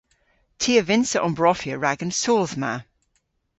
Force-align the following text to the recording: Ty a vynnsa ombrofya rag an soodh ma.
Ty 0.59 0.71
a 0.81 0.83
vynnsa 0.83 1.19
ombrofya 1.27 1.75
rag 1.77 1.99
an 2.05 2.13
soodh 2.21 2.55
ma. 2.61 2.73